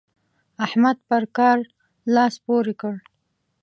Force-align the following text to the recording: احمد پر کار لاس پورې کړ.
احمد 0.65 0.97
پر 1.07 1.23
کار 1.37 1.57
لاس 2.13 2.33
پورې 2.45 2.73
کړ. 2.81 2.95